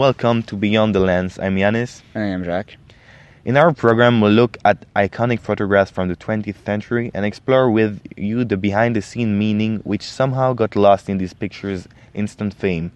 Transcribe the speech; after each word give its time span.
welcome 0.00 0.42
to 0.42 0.56
Beyond 0.56 0.94
the 0.94 0.98
Lens. 0.98 1.38
I'm 1.38 1.56
Yanis. 1.56 2.00
And 2.14 2.24
I 2.24 2.28
am 2.28 2.42
Jacques. 2.42 2.76
In 3.44 3.58
our 3.58 3.70
program, 3.74 4.22
we'll 4.22 4.32
look 4.32 4.56
at 4.64 4.86
iconic 4.94 5.40
photographs 5.40 5.90
from 5.90 6.08
the 6.08 6.16
20th 6.16 6.64
century 6.64 7.10
and 7.12 7.26
explore 7.26 7.70
with 7.70 8.00
you 8.16 8.46
the 8.46 8.56
behind 8.56 8.96
the 8.96 9.02
scene 9.02 9.38
meaning 9.38 9.80
which 9.84 10.02
somehow 10.02 10.54
got 10.54 10.74
lost 10.74 11.10
in 11.10 11.18
these 11.18 11.34
pictures' 11.34 11.86
instant 12.14 12.54
fame. 12.54 12.92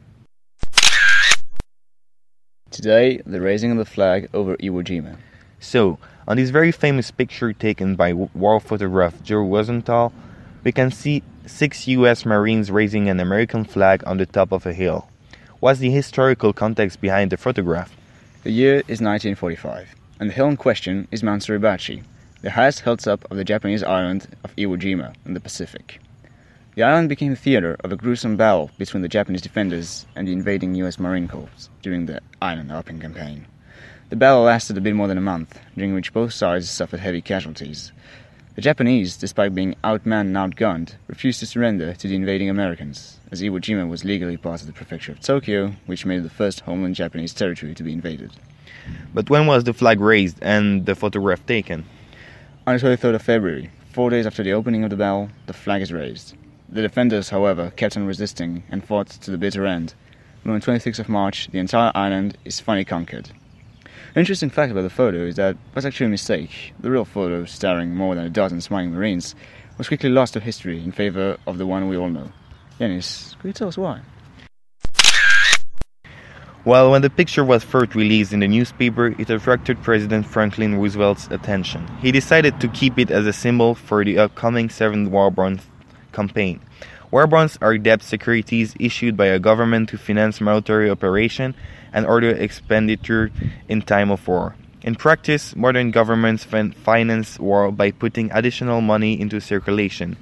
Today, 2.71 3.21
the 3.27 3.43
raising 3.43 3.71
of 3.73 3.77
the 3.77 3.85
flag 3.85 4.31
over 4.32 4.57
Iwo 4.57 4.82
Jima. 4.82 5.18
So, 5.61 5.99
on 6.27 6.39
this 6.39 6.49
very 6.49 6.73
famous 6.73 7.11
picture 7.11 7.53
taken 7.53 7.96
by 7.96 8.14
war 8.14 8.61
photographer 8.61 9.23
Joe 9.23 9.43
Rosenthal, 9.43 10.11
we 10.64 10.73
can 10.73 10.91
see 10.91 11.23
six 11.45 11.86
US 11.86 12.25
Marines 12.25 12.71
raising 12.71 13.11
an 13.11 13.21
American 13.21 13.67
flag 13.67 14.03
on 14.07 14.17
the 14.17 14.25
top 14.25 14.53
of 14.53 14.64
a 14.64 14.73
hill. 14.73 15.07
What's 15.64 15.81
the 15.81 15.89
historical 15.91 16.53
context 16.53 17.00
behind 17.00 17.32
the 17.32 17.39
photograph? 17.39 17.91
The 18.43 18.50
year 18.50 18.75
is 18.81 19.00
1945, 19.00 19.95
and 20.21 20.29
the 20.29 20.35
hill 20.35 20.49
in 20.49 20.59
question 20.59 21.09
is 21.11 21.23
Mount 21.23 21.40
Suribachi, 21.40 22.03
the 22.43 22.50
highest 22.50 22.81
hilltop 22.81 23.25
of 23.31 23.39
the 23.39 23.45
Japanese 23.45 23.82
island 23.82 24.29
of 24.45 24.54
Iwo 24.57 24.79
Jima 24.79 25.14
in 25.25 25.32
the 25.32 25.40
Pacific. 25.40 26.03
The 26.75 26.82
island 26.82 27.09
became 27.09 27.31
the 27.31 27.37
theater 27.37 27.79
of 27.82 27.93
a 27.93 27.96
gruesome 27.96 28.37
battle 28.37 28.73
between 28.77 29.03
the 29.03 29.09
Japanese 29.09 29.40
defenders 29.40 30.04
and 30.14 30.29
the 30.29 30.35
invading 30.35 30.75
US 30.75 30.99
Marine 30.99 31.29
Corps 31.29 31.71
during 31.81 32.05
the 32.05 32.20
Island 32.42 32.70
Hopping 32.70 33.01
Campaign. 33.01 33.47
The 34.11 34.17
battle 34.17 34.42
lasted 34.42 34.77
a 34.77 34.83
bit 34.83 34.95
more 34.95 35.09
than 35.09 35.17
a 35.17 35.23
month, 35.23 35.59
during 35.75 35.95
which 35.95 36.12
both 36.12 36.34
sides 36.34 36.69
suffered 36.69 37.01
heavy 37.01 37.23
casualties. 37.23 37.91
The 38.55 38.62
Japanese, 38.62 39.17
despite 39.17 39.53
being 39.53 39.75
outmanned 39.83 40.29
and 40.29 40.37
outgunned, 40.37 40.95
refused 41.09 41.41
to 41.41 41.47
surrender 41.47 41.92
to 41.95 42.06
the 42.06 42.15
invading 42.15 42.48
Americans, 42.48 43.19
as 43.33 43.42
Iwo 43.42 43.59
Jima 43.59 43.89
was 43.89 44.05
legally 44.05 44.37
part 44.37 44.61
of 44.61 44.69
the 44.69 44.73
prefecture 44.73 45.11
of 45.11 45.19
Tokyo, 45.19 45.73
which 45.87 46.06
made 46.06 46.20
it 46.20 46.23
the 46.23 46.31
first 46.31 46.61
homeland 46.61 46.95
Japanese 46.95 47.34
territory 47.34 47.75
to 47.75 47.83
be 47.83 47.92
invaded. 47.92 48.31
But 49.12 49.29
when 49.29 49.48
was 49.48 49.64
the 49.64 49.73
flag 49.73 49.98
raised 49.98 50.39
and 50.41 50.87
the 50.87 50.95
photograph 50.95 51.45
taken? 51.47 51.84
On 52.64 52.77
the 52.77 52.81
23rd 52.81 53.17
of 53.17 53.23
February, 53.23 53.73
four 53.92 54.09
days 54.09 54.25
after 54.25 54.45
the 54.45 54.53
opening 54.53 54.84
of 54.84 54.91
the 54.91 54.97
battle, 54.97 55.31
the 55.47 55.53
flag 55.53 55.83
is 55.83 55.92
raised. 55.92 56.36
The 56.69 56.83
defenders, 56.83 57.31
however, 57.31 57.73
kept 57.75 57.97
on 57.97 58.07
resisting 58.07 58.62
and 58.70 58.84
fought 58.84 59.09
to 59.09 59.33
the 59.33 59.39
bitter 59.39 59.67
end. 59.67 59.95
And 60.45 60.53
on 60.53 60.61
the 60.61 60.64
26th 60.64 61.01
of 61.01 61.09
March, 61.09 61.48
the 61.48 61.59
entire 61.59 61.91
island 61.92 62.39
is 62.45 62.61
finally 62.61 62.84
conquered. 62.84 63.31
An 64.15 64.20
interesting 64.20 64.48
fact 64.48 64.70
about 64.70 64.83
the 64.83 64.91
photo 64.91 65.25
is 65.25 65.34
that 65.34 65.57
it 65.57 65.75
was 65.75 65.84
actually 65.84 66.07
a 66.07 66.11
mistake. 66.11 66.73
The 66.79 66.89
real 66.89 67.05
photo, 67.05 67.45
starring 67.47 67.97
more 67.97 68.15
than 68.15 68.25
a 68.25 68.31
dozen 68.31 68.61
smiling 68.61 68.93
Marines, 68.93 69.34
was 69.77 69.89
quickly 69.89 70.09
lost 70.09 70.34
to 70.34 70.41
history 70.41 70.79
in 70.79 70.93
favor 70.93 71.37
of 71.48 71.59
the 71.59 71.67
one 71.67 71.89
we 71.89 71.97
all 71.97 72.09
know. 72.09 72.31
Yanis, 72.79 73.37
could 73.39 73.48
you 73.48 73.53
tell 73.53 73.67
us 73.67 73.77
why? 73.77 74.03
Well, 76.65 76.92
when 76.92 77.03
the 77.03 77.11
picture 77.11 77.45
was 77.45 77.65
first 77.65 77.97
released 77.97 78.33
in 78.33 78.39
the 78.39 78.47
newspaper, 78.47 79.20
it 79.20 79.31
attracted 79.31 79.83
President 79.83 80.25
Franklin 80.25 80.77
Roosevelt's 80.77 81.27
attention. 81.33 81.85
He 82.01 82.12
decided 82.12 82.61
to 82.61 82.69
keep 82.69 83.01
it 83.01 83.11
as 83.11 83.27
a 83.27 83.33
symbol 83.33 83.75
for 83.75 84.05
the 84.05 84.19
upcoming 84.19 84.70
Seventh 84.70 85.11
War 85.11 85.33
Bonds 85.33 85.65
campaign. 86.12 86.61
War 87.15 87.29
bonds 87.29 87.57
are 87.62 87.79
debt 87.79 88.03
securities 88.03 88.75
issued 88.81 89.17
by 89.17 89.27
a 89.27 89.39
government 89.39 89.89
to 89.91 89.97
finance 89.97 90.41
military 90.41 90.91
operation 90.91 91.55
and 91.93 92.07
other 92.07 92.31
expenditure 92.31 93.31
in 93.69 93.83
time 93.83 94.11
of 94.11 94.27
war. 94.27 94.57
In 94.83 94.97
practice, 94.97 95.55
modern 95.55 95.92
governments 95.92 96.42
finance 96.42 97.39
war 97.39 97.70
by 97.70 97.92
putting 97.92 98.33
additional 98.33 98.81
money 98.81 99.20
into 99.20 99.41
circulation, 99.41 100.17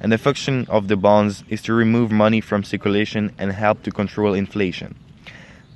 and 0.00 0.12
the 0.12 0.18
function 0.18 0.66
of 0.68 0.88
the 0.88 0.98
bonds 0.98 1.44
is 1.48 1.62
to 1.62 1.72
remove 1.72 2.12
money 2.12 2.42
from 2.42 2.62
circulation 2.62 3.32
and 3.38 3.50
help 3.50 3.82
to 3.84 3.90
control 3.90 4.34
inflation. 4.34 4.96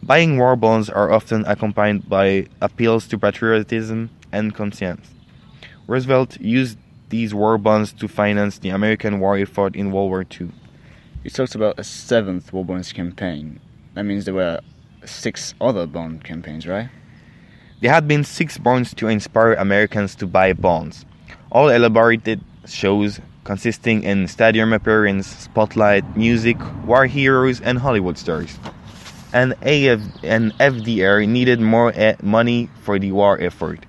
Buying 0.03 0.37
war 0.37 0.55
bonds 0.55 0.91
are 0.91 1.11
often 1.11 1.47
accompanied 1.47 2.11
by 2.11 2.47
appeals 2.61 3.09
to 3.09 3.17
patriotism 3.17 4.11
and 4.33 4.55
conscience. 4.55 5.15
Roosevelt 5.87 6.39
used 6.43 6.77
these 7.09 7.33
war 7.33 7.56
bonds 7.56 7.93
to 7.95 8.06
finance 8.06 8.59
the 8.59 8.69
American 8.69 9.19
war 9.19 9.39
effort 9.39 9.75
in 9.75 9.91
World 9.93 10.11
War 10.11 10.27
II. 10.39 10.50
You 11.28 11.31
talked 11.31 11.55
about 11.55 11.78
a 11.78 11.84
seventh 11.84 12.55
war 12.55 12.65
bonds 12.65 12.91
campaign. 12.91 13.61
That 13.93 14.05
means 14.05 14.25
there 14.25 14.33
were 14.33 14.61
six 15.05 15.53
other 15.61 15.87
bond 15.87 16.25
campaigns, 16.25 16.66
right? 16.66 16.89
There 17.83 17.93
had 17.93 18.09
been 18.09 18.25
six 18.25 18.56
bonds 18.56 18.94
to 18.94 19.09
inspire 19.09 19.53
Americans 19.53 20.15
to 20.15 20.27
buy 20.27 20.55
bonds, 20.55 21.05
all 21.53 21.69
elaborated 21.69 22.41
shows 22.65 23.21
consisting 23.44 24.05
in 24.05 24.27
stadium 24.27 24.72
appearance, 24.72 25.27
spotlight, 25.27 26.17
music, 26.17 26.56
war 26.87 27.05
heroes, 27.05 27.61
and 27.61 27.77
Hollywood 27.78 28.17
stars. 28.17 28.59
And, 29.34 29.53
AF- 29.61 30.25
and 30.25 30.56
FDR 30.56 31.28
needed 31.28 31.61
more 31.61 31.93
e- 31.93 32.17
money 32.22 32.71
for 32.81 32.99
the 32.99 33.12
war 33.12 33.38
effort. 33.38 33.84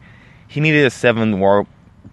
He 0.49 0.59
needed 0.59 0.85
a 0.85 0.89
seven 0.89 1.39
war 1.39 1.65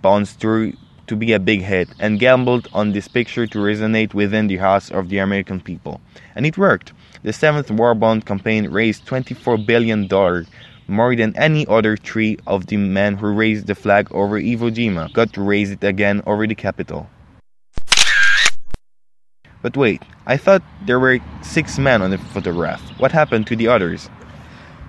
bonds 0.03 0.37
to 0.37 0.73
to 1.07 1.17
be 1.17 1.33
a 1.33 1.39
big 1.39 1.63
hit 1.63 1.89
and 1.99 2.19
gambled 2.19 2.69
on 2.73 2.93
this 2.93 3.09
picture 3.09 3.47
to 3.47 3.59
resonate 3.59 4.15
within 4.15 4.47
the 4.47 4.57
hearts 4.57 4.91
of 4.91 5.09
the 5.09 5.19
American 5.19 5.61
people. 5.61 6.01
And 6.35 6.47
it 6.47 6.59
worked. 6.59 6.93
The 7.23 7.33
seventh 7.33 7.71
war 7.71 7.95
bond 7.95 8.27
campaign 8.27 8.69
raised 8.71 9.07
$24 9.07 9.67
billion, 9.67 10.09
more 10.89 11.17
than 11.17 11.37
any 11.37 11.67
other 11.67 11.97
three 11.97 12.39
of 12.47 12.67
the 12.67 12.77
men 12.77 13.17
who 13.17 13.33
raised 13.33 13.67
the 13.67 13.75
flag 13.75 14.09
over 14.13 14.41
Iwo 14.41 14.71
Jima 14.71 15.13
got 15.13 15.33
to 15.33 15.43
raise 15.43 15.71
it 15.71 15.83
again 15.83 16.23
over 16.27 16.47
the 16.47 16.55
Capitol. 16.55 17.09
But 19.63 19.77
wait, 19.77 20.03
I 20.27 20.37
thought 20.37 20.63
there 20.85 21.01
were 21.01 21.19
six 21.43 21.79
men 21.79 22.03
on 22.03 22.11
the 22.11 22.19
photograph. 22.19 22.81
What 23.01 23.11
happened 23.11 23.47
to 23.49 23.57
the 23.57 23.69
others? 23.69 24.09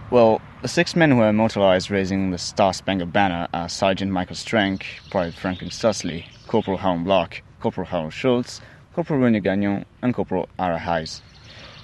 Well, 0.09 0.39
the 0.61 0.69
six 0.69 0.95
men 0.95 1.11
who 1.11 1.17
were 1.17 1.27
immortalized 1.27 1.91
raising 1.91 2.31
the 2.31 2.37
Star 2.37 2.73
Spangled 2.73 3.11
Banner 3.11 3.49
are 3.53 3.67
Sergeant 3.67 4.09
Michael 4.09 4.37
Strank, 4.37 4.85
Private 5.11 5.33
Franklin 5.33 5.69
Sousley, 5.69 6.23
Corporal 6.47 6.77
Harlon 6.77 7.03
Block, 7.03 7.41
Corporal 7.59 7.87
Harold 7.87 8.13
Schultz, 8.13 8.61
Corporal 8.93 9.19
René 9.19 9.43
Gagnon, 9.43 9.83
and 10.01 10.13
Corporal 10.13 10.47
Ira 10.57 10.79
Hayes. 10.79 11.21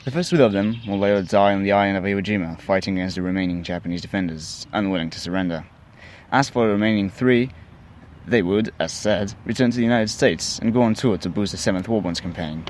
The 0.06 0.12
first 0.12 0.30
three 0.30 0.40
of 0.40 0.54
them 0.54 0.80
will 0.88 1.00
later 1.00 1.22
die 1.22 1.54
on 1.54 1.64
the 1.64 1.74
island 1.74 1.98
of 1.98 2.06
Iwo 2.06 2.24
Jima, 2.24 2.62
fighting 2.62 2.98
against 2.98 3.16
the 3.16 3.22
remaining 3.22 3.62
Japanese 3.62 4.02
defenders, 4.02 4.68
unwilling 4.72 5.10
to 5.10 5.20
surrender. 5.20 5.66
As 6.32 6.50
for 6.50 6.66
the 6.66 6.72
remaining 6.72 7.10
three, 7.10 7.52
they 8.26 8.42
would, 8.42 8.74
as 8.80 8.94
said, 8.94 9.34
return 9.44 9.72
to 9.72 9.76
the 9.78 9.84
United 9.84 10.10
States 10.10 10.60
and 10.60 10.72
go 10.72 10.82
on 10.82 10.94
tour 10.94 11.18
to 11.18 11.30
boost 11.30 11.52
the 11.52 11.58
7th 11.58 11.90
War 11.90 12.02
Bonds 12.02 12.22
campaign. 12.22 12.64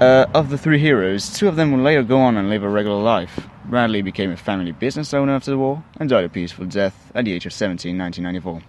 Uh, 0.00 0.24
of 0.32 0.48
the 0.48 0.56
three 0.56 0.78
heroes, 0.78 1.30
two 1.30 1.46
of 1.46 1.56
them 1.56 1.72
will 1.72 1.80
later 1.80 2.02
go 2.02 2.18
on 2.18 2.38
and 2.38 2.48
live 2.48 2.62
a 2.62 2.68
regular 2.70 3.02
life. 3.02 3.48
Bradley 3.66 4.02
became 4.02 4.30
a 4.30 4.36
family 4.36 4.72
business 4.72 5.14
owner 5.14 5.34
after 5.34 5.50
the 5.50 5.58
war 5.58 5.82
and 5.98 6.08
died 6.08 6.24
a 6.24 6.28
peaceful 6.28 6.66
death 6.66 7.10
at 7.14 7.24
the 7.24 7.32
age 7.32 7.46
of 7.46 7.52
70 7.52 7.88
in 7.88 7.98
1994. 7.98 8.60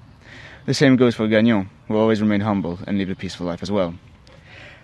The 0.65 0.73
same 0.73 0.95
goes 0.95 1.15
for 1.15 1.27
Gagnon, 1.27 1.69
who 1.87 1.97
always 1.97 2.21
remained 2.21 2.43
humble 2.43 2.79
and 2.87 2.97
lived 2.97 3.11
a 3.11 3.15
peaceful 3.15 3.45
life 3.45 3.61
as 3.61 3.71
well. 3.71 3.93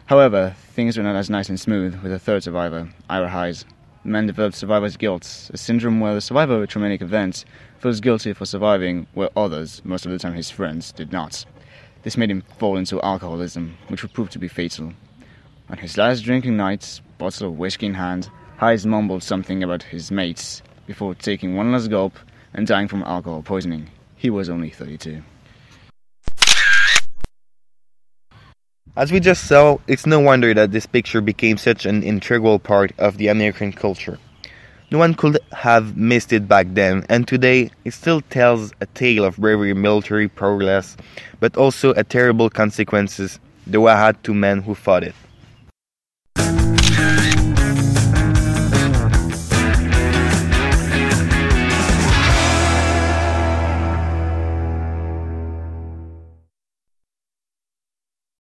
However, 0.08 0.54
things 0.74 0.98
were 0.98 1.04
not 1.04 1.16
as 1.16 1.30
nice 1.30 1.48
and 1.48 1.60
smooth 1.60 2.04
with 2.04 2.12
a 2.12 2.20
third 2.20 2.44
survivor, 2.44 2.90
Ira 3.10 3.30
Hayes. 3.30 3.64
The 4.04 4.10
man 4.10 4.28
developed 4.28 4.58
survivor's 4.58 4.98
guilt, 4.98 5.50
a 5.54 5.58
syndrome 5.58 6.02
where 6.02 6.14
the 6.14 6.22
survivor 6.22 6.56
of 6.56 6.64
a 6.64 6.68
traumatic 6.68 7.02
event 7.02 7.46
feels 7.80 8.02
guilty 8.02 8.34
for 8.34 8.46
surviving 8.46 9.08
where 9.14 9.30
others, 9.38 9.82
most 9.86 10.06
of 10.06 10.12
the 10.12 10.20
time 10.20 10.34
his 10.34 10.52
friends, 10.52 10.92
did 10.92 11.14
not. 11.14 11.46
This 12.04 12.18
made 12.18 12.32
him 12.32 12.44
fall 12.58 12.78
into 12.78 13.02
alcoholism, 13.02 13.78
which 13.88 14.02
would 14.02 14.14
prove 14.14 14.30
to 14.32 14.40
be 14.40 14.48
fatal. 14.50 14.92
On 15.70 15.78
his 15.78 15.98
last 15.98 16.22
drinking 16.22 16.58
night, 16.58 17.00
bottle 17.18 17.48
of 17.48 17.58
whiskey 17.58 17.86
in 17.86 17.94
hand, 17.94 18.30
Hayes 18.62 18.86
mumbled 18.86 19.24
something 19.24 19.64
about 19.64 19.82
his 19.82 20.12
mates 20.12 20.62
before 20.86 21.16
taking 21.16 21.56
one 21.56 21.72
last 21.72 21.90
gulp 21.90 22.14
and 22.54 22.68
dying 22.68 22.88
from 22.88 23.02
alcohol 23.02 23.42
poisoning. 23.42 23.90
He 24.16 24.30
was 24.30 24.52
only 24.52 24.70
32. 24.70 25.24
As 28.96 29.12
we 29.12 29.20
just 29.20 29.48
saw, 29.48 29.80
it's 29.88 30.06
no 30.06 30.20
wonder 30.20 30.54
that 30.54 30.72
this 30.72 30.86
picture 30.86 31.22
became 31.22 31.58
such 31.58 31.88
an 31.88 32.04
integral 32.04 32.60
part 32.60 32.92
of 33.00 33.18
the 33.18 33.30
American 33.30 33.74
culture. 33.74 34.20
No 34.92 35.00
one 35.00 35.16
could 35.16 35.40
have 35.54 35.98
missed 35.98 36.32
it 36.32 36.48
back 36.48 36.68
then, 36.70 37.04
and 37.10 37.28
today 37.28 37.72
it 37.84 37.96
still 37.96 38.22
tells 38.22 38.74
a 38.80 38.86
tale 38.86 39.26
of 39.26 39.38
bravery 39.38 39.74
military 39.74 40.28
progress, 40.28 40.98
but 41.40 41.58
also 41.58 41.94
a 41.94 42.04
terrible 42.04 42.52
consequences 42.52 43.40
the 43.66 43.82
had 43.82 44.24
to 44.24 44.36
men 44.36 44.62
who 44.62 44.76
fought 44.76 45.04
it. 45.04 45.16